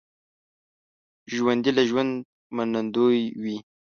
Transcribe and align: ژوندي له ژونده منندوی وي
ژوندي 1.33 1.71
له 1.77 1.83
ژونده 1.89 2.25
منندوی 2.55 3.21
وي 3.43 3.57